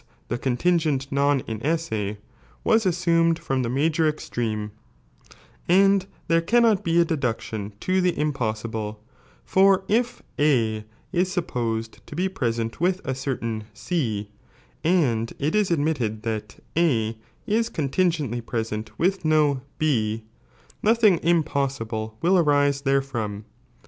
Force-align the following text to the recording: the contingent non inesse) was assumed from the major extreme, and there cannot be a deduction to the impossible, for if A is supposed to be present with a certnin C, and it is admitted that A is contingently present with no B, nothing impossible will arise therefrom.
the 0.29 0.37
contingent 0.39 1.11
non 1.11 1.41
inesse) 1.41 2.17
was 2.63 2.87
assumed 2.87 3.37
from 3.37 3.61
the 3.61 3.69
major 3.69 4.07
extreme, 4.09 4.71
and 5.69 6.07
there 6.27 6.41
cannot 6.41 6.83
be 6.83 6.99
a 6.99 7.05
deduction 7.05 7.71
to 7.79 8.01
the 8.01 8.17
impossible, 8.19 9.03
for 9.45 9.83
if 9.87 10.23
A 10.39 10.85
is 11.13 11.31
supposed 11.31 12.01
to 12.07 12.15
be 12.15 12.27
present 12.27 12.81
with 12.81 12.99
a 13.05 13.13
certnin 13.13 13.65
C, 13.75 14.31
and 14.83 15.33
it 15.37 15.53
is 15.53 15.69
admitted 15.69 16.23
that 16.23 16.55
A 16.75 17.15
is 17.45 17.69
contingently 17.69 18.41
present 18.41 18.97
with 18.97 19.23
no 19.23 19.61
B, 19.77 20.23
nothing 20.81 21.19
impossible 21.21 22.17
will 22.23 22.39
arise 22.39 22.81
therefrom. 22.81 23.45